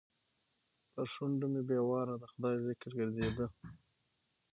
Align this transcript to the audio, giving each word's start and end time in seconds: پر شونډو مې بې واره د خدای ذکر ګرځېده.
پر 0.91 1.05
شونډو 1.13 1.47
مې 1.53 1.61
بې 1.67 1.79
واره 1.89 2.15
د 2.21 2.23
خدای 2.31 2.55
ذکر 2.67 2.91
ګرځېده. 2.99 3.45